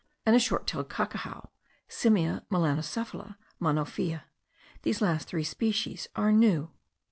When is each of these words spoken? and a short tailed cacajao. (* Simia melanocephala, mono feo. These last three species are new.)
and 0.25 0.35
a 0.35 0.39
short 0.39 0.65
tailed 0.65 0.89
cacajao. 0.89 1.49
(* 1.71 1.87
Simia 2.01 2.43
melanocephala, 2.49 3.35
mono 3.59 3.85
feo. 3.85 4.21
These 4.81 4.99
last 4.99 5.27
three 5.27 5.43
species 5.43 6.07
are 6.15 6.31
new.) 6.31 6.71